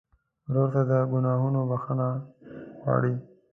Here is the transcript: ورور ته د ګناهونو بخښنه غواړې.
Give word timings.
ورور 0.47 0.69
ته 0.73 0.81
د 0.89 0.91
ګناهونو 1.11 1.59
بخښنه 1.71 2.07
غواړې. 2.81 3.15